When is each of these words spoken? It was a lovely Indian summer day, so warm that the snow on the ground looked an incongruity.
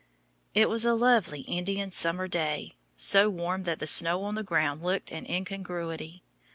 It 0.55 0.67
was 0.67 0.83
a 0.83 0.95
lovely 0.95 1.41
Indian 1.41 1.91
summer 1.91 2.27
day, 2.27 2.73
so 2.97 3.29
warm 3.29 3.65
that 3.65 3.77
the 3.77 3.85
snow 3.85 4.23
on 4.23 4.33
the 4.33 4.41
ground 4.41 4.81
looked 4.81 5.11
an 5.11 5.27
incongruity. 5.29 6.23